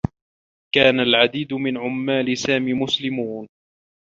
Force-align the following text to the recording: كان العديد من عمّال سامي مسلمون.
كان 0.75 0.99
العديد 0.99 1.53
من 1.53 1.77
عمّال 1.77 2.37
سامي 2.37 2.73
مسلمون. 2.73 3.47